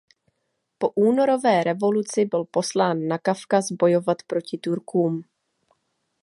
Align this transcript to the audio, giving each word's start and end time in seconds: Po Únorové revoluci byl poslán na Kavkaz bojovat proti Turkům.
Po 0.77 0.89
Únorové 0.89 1.63
revoluci 1.63 2.25
byl 2.25 2.45
poslán 2.51 3.07
na 3.07 3.17
Kavkaz 3.17 3.71
bojovat 3.71 4.17
proti 4.27 4.57
Turkům. 4.57 5.23